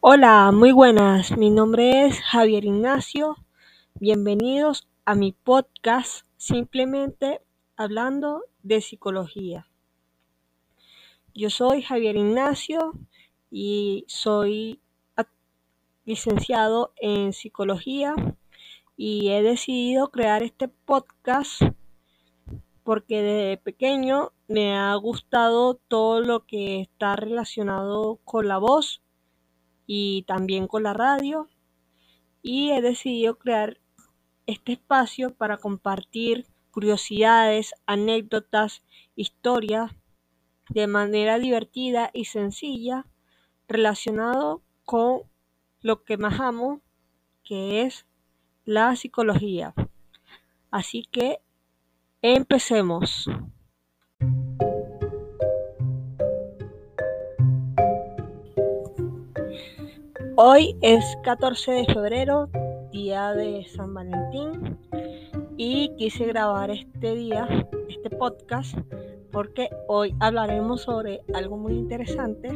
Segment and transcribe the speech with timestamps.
[0.00, 1.36] Hola, muy buenas.
[1.36, 3.36] Mi nombre es Javier Ignacio.
[3.94, 7.42] Bienvenidos a mi podcast Simplemente
[7.76, 9.66] hablando de psicología.
[11.34, 12.94] Yo soy Javier Ignacio
[13.50, 14.80] y soy
[16.06, 18.14] licenciado en psicología
[18.96, 21.60] y he decidido crear este podcast
[22.84, 29.02] porque desde pequeño me ha gustado todo lo que está relacionado con la voz
[29.92, 31.48] y también con la radio
[32.42, 33.80] y he decidido crear
[34.46, 38.84] este espacio para compartir curiosidades, anécdotas,
[39.16, 39.90] historias
[40.68, 43.04] de manera divertida y sencilla
[43.66, 45.22] relacionado con
[45.80, 46.82] lo que más amo,
[47.42, 48.06] que es
[48.64, 49.74] la psicología.
[50.70, 51.40] Así que
[52.22, 53.28] empecemos.
[60.42, 62.48] Hoy es 14 de febrero,
[62.92, 64.78] día de San Valentín,
[65.58, 67.46] y quise grabar este día,
[67.90, 68.74] este podcast,
[69.30, 72.48] porque hoy hablaremos sobre algo muy interesante,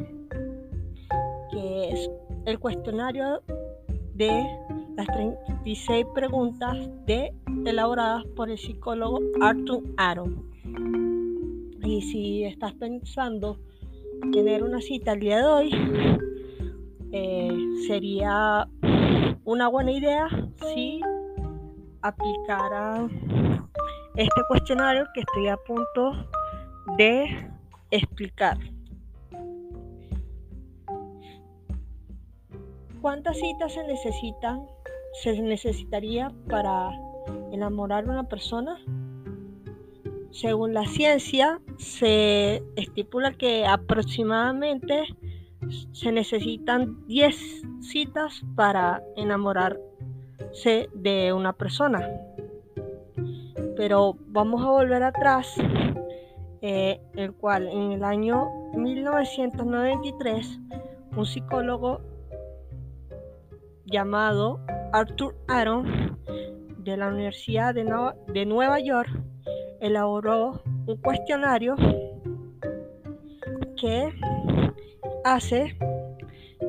[1.53, 2.11] que es
[2.47, 3.43] el cuestionario
[4.15, 4.31] de
[4.97, 7.35] las 36 preguntas de,
[7.67, 10.43] elaboradas por el psicólogo Arthur Aaron.
[11.83, 13.59] Y si estás pensando
[14.33, 15.71] tener una cita el día de hoy,
[17.17, 18.67] eh, sería
[19.45, 21.01] una buena idea si
[22.03, 23.09] aplicara
[24.17, 26.29] este cuestionario que estoy a punto
[26.99, 27.49] de
[27.93, 28.59] explicar.
[33.01, 34.67] ¿Cuántas citas se necesitan?
[35.23, 36.91] Se necesitaría para
[37.53, 38.77] enamorar a una persona?
[40.33, 45.05] Según la ciencia, se estipula que aproximadamente
[45.93, 52.09] se necesitan 10 citas para enamorarse de una persona.
[53.77, 55.55] Pero vamos a volver atrás,
[56.63, 60.61] eh, el cual en el año 1993
[61.17, 62.01] un psicólogo
[63.85, 64.61] llamado
[64.93, 66.19] Arthur Aaron
[66.79, 67.85] de la Universidad de,
[68.33, 69.11] de Nueva York
[69.81, 71.77] elaboró un cuestionario
[73.77, 74.13] que
[75.25, 75.77] hace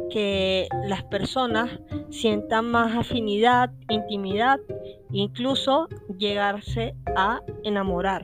[0.10, 1.70] que las personas
[2.10, 4.60] sientan más afinidad, intimidad,
[5.12, 8.24] incluso llegarse a enamorar.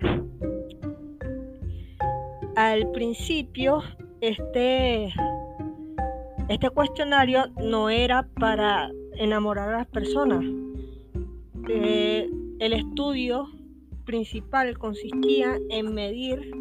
[2.56, 3.82] Al principio,
[4.22, 5.14] este,
[6.50, 10.44] este cuestionario no era para enamorar a las personas.
[11.70, 13.48] Eh, el estudio
[14.06, 16.52] principal consistía en medir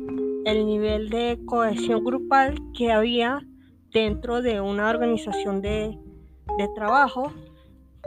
[0.44, 3.44] el nivel de cohesión grupal que había
[3.92, 5.98] dentro de una organización de,
[6.74, 7.32] trabajo,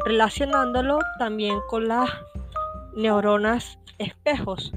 [0.05, 2.09] relacionándolo también con las
[2.95, 4.71] neuronas espejos.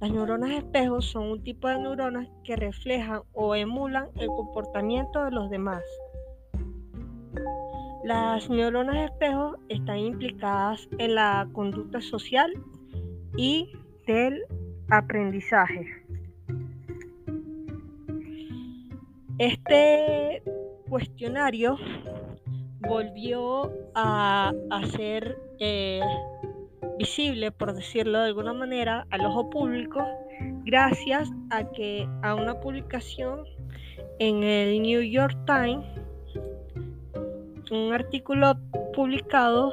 [0.00, 5.32] Las neuronas espejos son un tipo de neuronas que reflejan o emulan el comportamiento de
[5.32, 5.82] los demás.
[8.04, 12.52] Las neuronas espejos están implicadas en la conducta social
[13.36, 13.72] y
[14.06, 14.44] del
[14.88, 15.97] aprendizaje.
[19.38, 20.42] Este
[20.88, 21.78] cuestionario
[22.80, 24.52] volvió a,
[24.96, 26.00] ser eh,
[26.98, 30.04] visible, por decirlo de alguna manera, al ojo público
[30.64, 33.44] gracias a que a una publicación
[34.18, 35.86] en el New York Times,
[37.70, 38.54] un artículo
[38.92, 39.72] publicado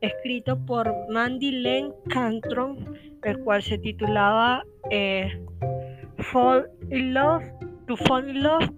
[0.00, 5.30] escrito por Mandy Len Cantron, el cual se titulaba eh,
[6.16, 7.61] Fall in Love
[7.92, 8.70] To fall in love,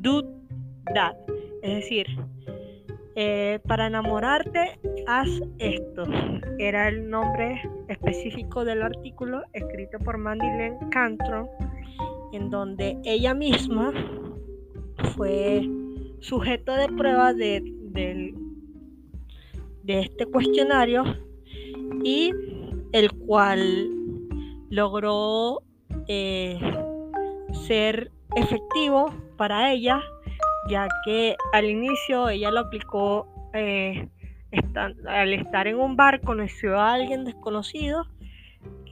[0.00, 0.22] do
[0.94, 1.14] that.
[1.62, 2.06] Es decir,
[3.14, 5.28] eh, para enamorarte, haz
[5.58, 6.06] esto.
[6.58, 10.46] Era el nombre específico del artículo escrito por Mandy
[10.90, 11.48] Cantron,
[12.32, 13.92] en donde ella misma
[15.14, 15.68] fue
[16.20, 17.60] sujeto de prueba de,
[19.82, 21.04] de este cuestionario
[22.02, 22.32] y
[22.92, 23.90] el cual
[24.70, 25.60] logró
[26.08, 26.58] eh,
[27.52, 30.00] ser efectivo para ella,
[30.68, 34.08] ya que al inicio ella lo aplicó eh,
[35.06, 38.06] al estar en un bar, conoció a alguien desconocido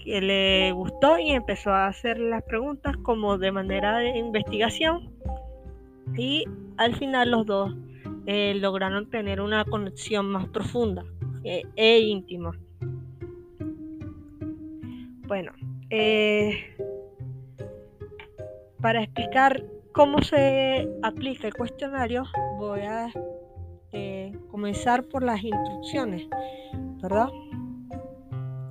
[0.04, 5.10] que le gustó y empezó a hacer las preguntas como de manera de investigación
[6.16, 6.44] y
[6.76, 7.74] al final los dos
[8.26, 11.04] eh, lograron tener una conexión más profunda
[11.44, 12.52] eh, e íntima.
[15.26, 15.52] Bueno,
[18.80, 22.24] para explicar cómo se aplica el cuestionario,
[22.58, 23.10] voy a
[23.92, 26.28] eh, comenzar por las instrucciones,
[27.02, 27.28] ¿verdad?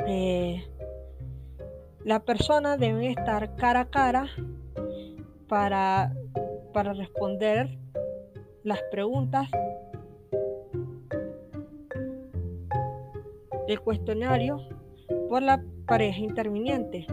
[0.07, 0.63] Eh,
[2.05, 4.27] la persona debe estar cara a cara
[5.49, 6.13] para,
[6.73, 7.77] para responder
[8.63, 9.49] las preguntas
[13.67, 14.61] del cuestionario
[15.27, 17.05] por la pareja interviniente.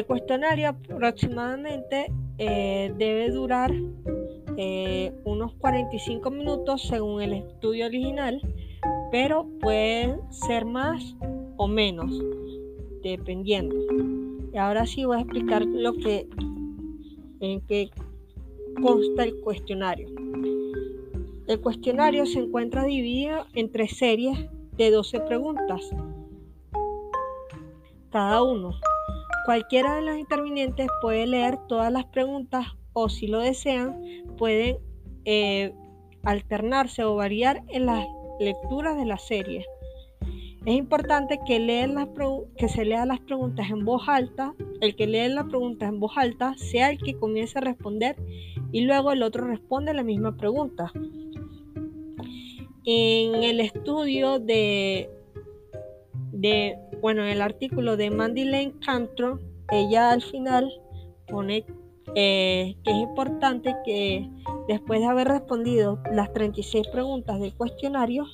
[0.00, 3.70] El cuestionario aproximadamente eh, debe durar
[4.56, 8.40] eh, unos 45 minutos según el estudio original,
[9.10, 11.14] pero puede ser más
[11.58, 12.18] o menos,
[13.02, 13.76] dependiendo.
[14.54, 16.26] Y ahora sí voy a explicar lo que
[17.40, 17.90] en qué
[18.80, 20.08] consta el cuestionario.
[21.46, 24.48] El cuestionario se encuentra dividido en tres series
[24.78, 25.90] de 12 preguntas
[28.10, 28.72] cada uno.
[29.50, 34.00] Cualquiera de los intervinientes puede leer todas las preguntas o si lo desean
[34.38, 34.78] pueden
[35.24, 35.74] eh,
[36.22, 38.06] alternarse o variar en las
[38.38, 39.66] lecturas de la serie.
[40.64, 42.06] Es importante que, las
[42.58, 46.12] que se lean las preguntas en voz alta, el que lee las preguntas en voz
[46.14, 48.14] alta sea el que comience a responder
[48.70, 50.92] y luego el otro responde la misma pregunta.
[52.84, 55.10] En el estudio de,
[56.40, 59.38] de bueno, en el artículo de Mandy Lane Cantro,
[59.70, 60.70] ella al final
[61.28, 61.64] pone
[62.14, 64.28] eh, que es importante que
[64.66, 68.26] después de haber respondido las 36 preguntas del cuestionario,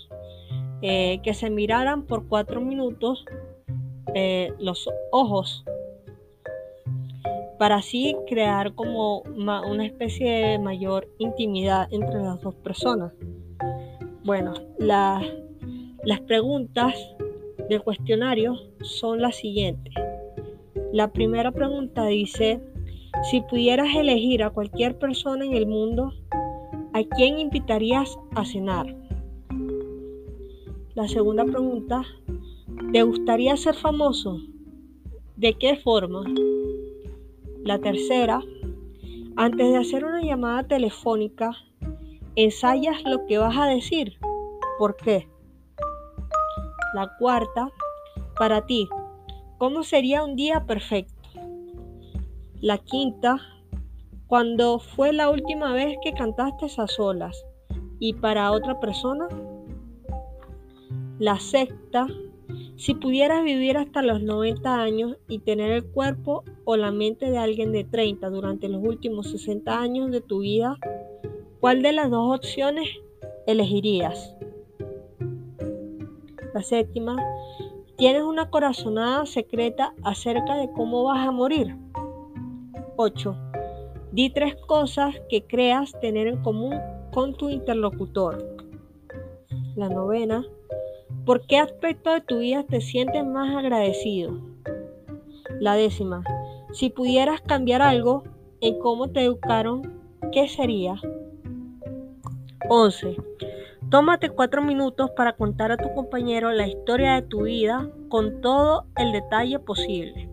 [0.83, 3.25] eh, que se miraran por cuatro minutos
[4.15, 5.65] eh, los ojos
[7.59, 13.15] para así crear como una especie de mayor intimidad entre las dos personas.
[14.25, 16.95] Bueno, las preguntas
[17.69, 19.93] del cuestionario son las siguientes.
[20.93, 22.61] La primera pregunta dice,
[23.31, 26.13] si pudieras elegir a cualquier persona en el mundo,
[26.93, 28.95] ¿a quién invitarías a cenar?
[30.95, 32.03] La segunda pregunta,
[32.93, 34.41] ¿te gustaría ser famoso?
[35.37, 36.25] ¿De qué forma?
[37.65, 38.41] La tercera,
[39.37, 41.53] antes de hacer una llamada telefónica,
[42.37, 44.19] ensayas lo que vas a decir.
[44.79, 45.29] ¿Por qué?
[46.95, 47.71] La cuarta,
[48.39, 48.89] para ti,
[49.59, 51.15] ¿cómo sería un día perfecto?
[52.61, 53.39] La quinta,
[54.27, 57.45] cuando fue la última vez que cantaste a solas
[57.99, 59.29] y para otra persona?
[61.19, 62.07] La sexta,
[62.77, 67.39] si pudieras vivir hasta los 90 años y tener el cuerpo o la mente de
[67.39, 70.77] alguien de 30 durante los últimos 60 años de tu vida,
[71.61, 72.89] ¿cuál de las dos opciones
[73.47, 74.37] elegirías?
[76.57, 77.17] La séptima,
[77.99, 81.77] tienes una corazonada secreta acerca de cómo vas a morir.
[82.97, 83.37] 8.
[84.13, 86.75] Di tres cosas que creas tener en común
[87.13, 88.57] con tu interlocutor.
[89.75, 90.47] La novena,
[91.27, 94.41] ¿Por qué aspecto de tu vida te sientes más agradecido?
[95.61, 96.25] La décima.
[96.73, 98.25] Si pudieras cambiar algo
[98.63, 100.01] en cómo te educaron,
[100.33, 100.95] ¿qué sería?
[102.71, 103.15] 11.
[103.89, 108.87] Tómate cuatro minutos para contar a tu compañero la historia de tu vida con todo
[108.97, 110.29] el detalle posible.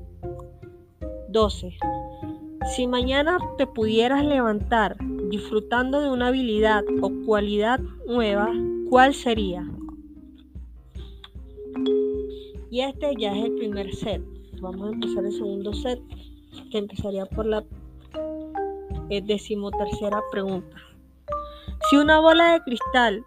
[1.29, 1.77] 12.
[2.75, 4.97] Si mañana te pudieras levantar
[5.29, 8.51] disfrutando de una habilidad o cualidad nueva,
[8.89, 9.63] ¿cuál sería?
[12.71, 14.23] Y este ya es el primer set.
[14.61, 16.01] Vamos a empezar el segundo set,
[16.71, 17.63] que empezaría por la
[19.11, 20.75] eh, decimotercera pregunta.
[21.89, 23.23] Si una bola de cristal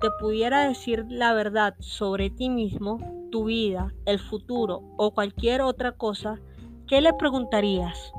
[0.00, 2.98] te pudiera decir la verdad sobre ti mismo,
[3.30, 6.38] tu vida, el futuro o cualquier otra cosa,
[6.86, 8.12] ¿qué le preguntarías?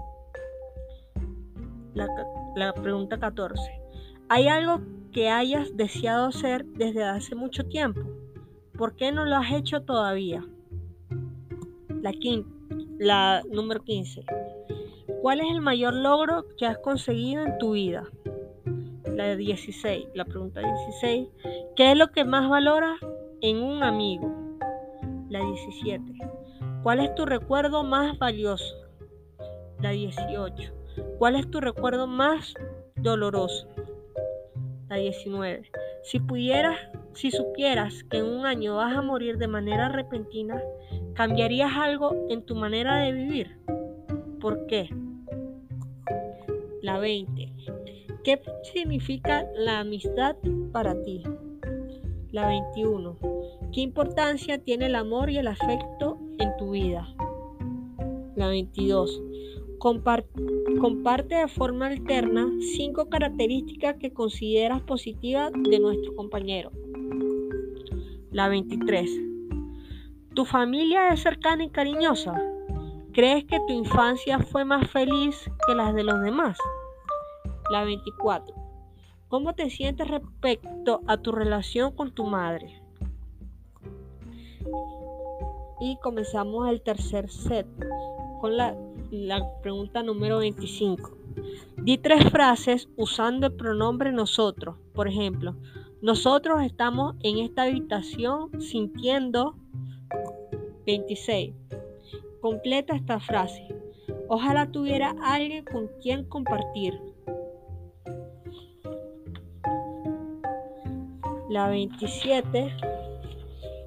[2.55, 3.61] La, pregunta 14.
[4.29, 4.81] ¿Hay algo
[5.11, 8.01] que hayas deseado hacer desde hace mucho tiempo?
[8.77, 10.45] ¿Por qué no lo has hecho todavía?
[12.01, 12.13] La,
[12.99, 14.25] la número 15.
[15.21, 18.07] ¿Cuál es el mayor logro que has conseguido en tu vida?
[19.19, 20.07] La 16.
[20.13, 21.27] La pregunta 16.
[21.75, 22.97] ¿Qué es lo que más valoras
[23.41, 24.33] en un amigo?
[25.27, 26.13] La 17.
[26.83, 28.73] ¿Cuál es tu recuerdo más valioso?
[29.81, 30.73] La 18.
[31.17, 32.53] ¿Cuál es tu recuerdo más
[32.95, 33.67] doloroso?
[34.87, 35.69] La 19.
[36.03, 36.77] Si pudieras,
[37.11, 40.63] si supieras que en un año vas a morir de manera repentina,
[41.13, 43.57] ¿Cambiarías algo en tu manera de vivir?
[44.39, 44.89] ¿Por qué?
[46.81, 47.53] La 20.
[48.29, 50.35] ¿Qué significa la amistad
[50.71, 51.23] para ti?
[52.29, 53.17] La 21.
[53.73, 57.07] ¿Qué importancia tiene el amor y el afecto en tu vida?
[58.35, 59.19] La 22.
[59.79, 66.71] comparte de forma alterna cinco características que consideras positivas de nuestro compañero.
[68.29, 69.09] La 23.
[70.35, 72.39] ¿Tu familia es cercana y cariñosa?
[73.11, 76.59] ¿Crees que tu infancia fue más feliz que las de los demás?
[77.69, 78.55] La 24.
[79.27, 82.81] ¿Cómo te sientes respecto a tu relación con tu madre?
[85.79, 87.67] Y comenzamos el tercer set
[88.41, 88.75] con la,
[89.11, 91.17] la pregunta número 25.
[91.77, 94.75] Di tres frases usando el pronombre nosotros.
[94.93, 95.55] Por ejemplo,
[96.01, 99.55] nosotros estamos en esta habitación sintiendo
[100.85, 101.53] 26.
[102.41, 103.67] Completa esta frase.
[104.27, 106.99] Ojalá tuviera alguien con quien compartir.
[111.49, 112.75] La 27.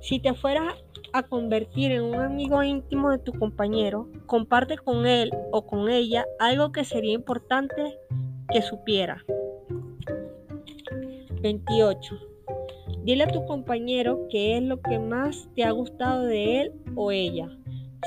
[0.00, 0.74] Si te fueras
[1.12, 6.26] a convertir en un amigo íntimo de tu compañero, comparte con él o con ella
[6.40, 7.96] algo que sería importante
[8.52, 9.24] que supiera.
[11.40, 12.18] 28.
[13.04, 17.12] Dile a tu compañero qué es lo que más te ha gustado de él o
[17.12, 17.48] ella.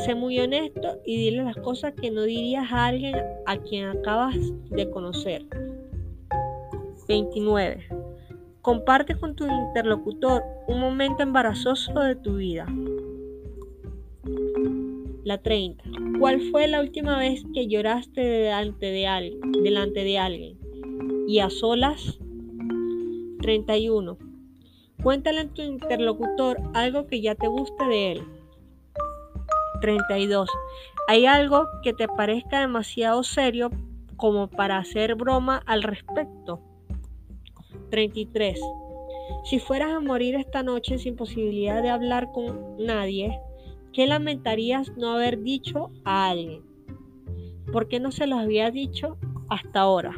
[0.06, 4.36] Sé muy honesto y dile las cosas que no dirías a alguien a quien acabas
[4.70, 5.46] de conocer.
[7.08, 7.95] 29.
[8.66, 12.66] Comparte con tu interlocutor un momento embarazoso de tu vida.
[15.24, 15.84] La 30.
[16.18, 20.58] ¿Cuál fue la última vez que lloraste delante de, alguien, delante de alguien?
[21.28, 22.18] ¿Y a solas?
[23.42, 24.18] 31.
[25.04, 28.24] Cuéntale a tu interlocutor algo que ya te guste de él.
[29.82, 30.50] 32.
[31.08, 33.70] ¿Hay algo que te parezca demasiado serio
[34.18, 36.64] como para hacer broma al respecto?
[37.96, 38.60] 33.
[39.46, 43.40] Si fueras a morir esta noche sin posibilidad de hablar con nadie,
[43.94, 46.62] ¿qué lamentarías no haber dicho a alguien?
[47.72, 49.16] ¿Por qué no se lo había dicho
[49.48, 50.12] hasta ahora?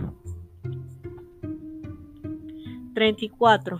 [2.96, 3.78] 34.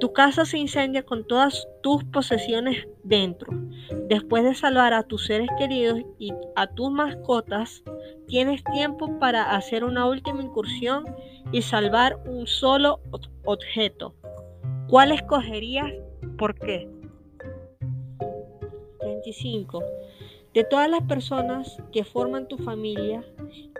[0.00, 3.50] Tu casa se incendia con todas tus posesiones dentro.
[4.06, 7.82] Después de salvar a tus seres queridos y a tus mascotas,
[8.26, 11.06] tienes tiempo para hacer una última incursión
[11.52, 13.00] y salvar un solo
[13.44, 14.14] objeto.
[14.88, 15.92] ¿Cuál escogerías?
[16.36, 16.88] ¿Por qué?
[19.00, 19.82] 25.
[20.54, 23.24] De todas las personas que forman tu familia,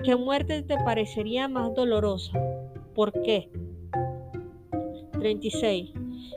[0.05, 2.33] ¿qué muerte te parecería más dolorosa?
[2.95, 3.51] ¿Por qué?
[5.13, 5.93] 36.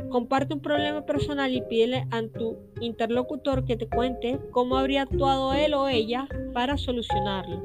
[0.09, 5.53] Comparte un problema personal y pídele a tu interlocutor que te cuente cómo habría actuado
[5.53, 7.61] él o ella para solucionarlo.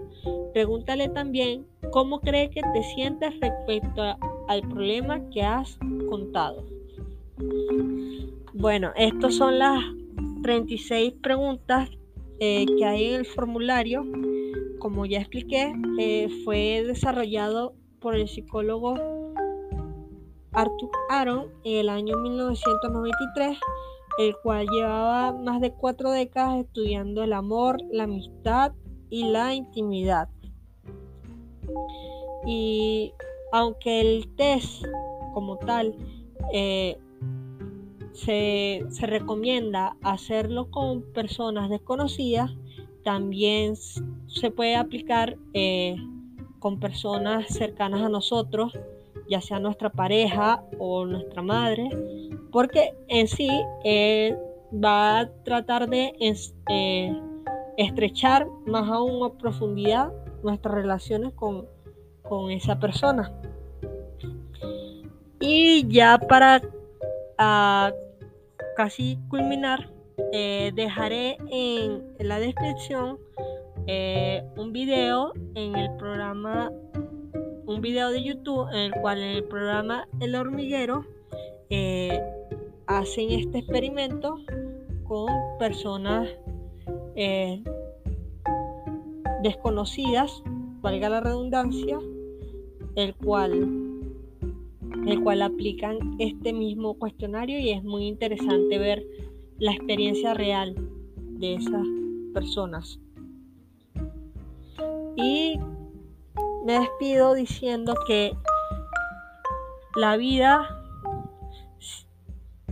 [0.52, 4.02] Pregúntale también cómo cree que te sientes respecto
[4.49, 6.64] al problema que has contado.
[8.54, 9.82] Bueno, estas son las
[10.42, 11.90] 36 preguntas
[12.38, 14.06] eh, que hay en el formulario.
[14.78, 18.94] Como ya expliqué, eh, fue desarrollado por el psicólogo
[20.56, 23.58] Arthur Aaron en el año 1993,
[24.18, 28.72] el cual llevaba más de cuatro décadas estudiando el amor, la amistad
[29.10, 30.28] y la intimidad.
[32.46, 33.12] Y
[33.52, 34.84] aunque el test
[35.34, 35.94] como tal
[36.52, 36.96] eh,
[38.14, 42.50] se, recomienda hacerlo con personas desconocidas,
[43.04, 45.96] también se puede aplicar eh,
[46.58, 48.72] con personas cercanas a nosotros,
[49.28, 51.88] ya sea nuestra pareja o nuestra madre,
[52.52, 53.50] porque en sí
[53.85, 54.37] eh,
[54.73, 56.14] va a tratar de
[57.76, 61.66] estrechar más aún a profundidad nuestras relaciones con,
[62.50, 63.33] esa persona.
[65.38, 66.61] Y ya para
[67.38, 67.92] ah,
[68.76, 69.90] casi culminar,
[70.33, 73.18] eh, dejaré en, la descripción
[73.87, 76.73] eh, un video en el programa,
[77.76, 81.04] un video de YouTube en el cual en el programa El Hormiguero
[81.68, 82.23] eh,
[82.87, 84.38] hacen este experimento
[85.04, 86.26] con personas
[89.42, 90.42] desconocidas,
[90.80, 91.99] valga la redundancia,
[92.95, 93.68] el cual,
[95.06, 99.06] el cual aplican este mismo cuestionario y es muy interesante ver
[99.59, 100.75] la experiencia real
[101.16, 101.87] de esas
[102.33, 102.99] personas.
[105.16, 105.59] Y
[106.66, 108.37] me despido diciendo que
[109.94, 110.68] la vida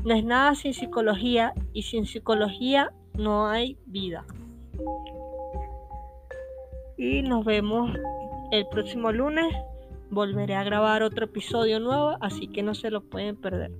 [0.02, 4.26] no es nada sin psicología y sin psicología no hay vida
[6.96, 7.90] y nos vemos
[8.50, 9.54] el próximo lunes.
[10.10, 13.72] Volveré a grabar otro episodio nuevo, así que no se lo pueden perder.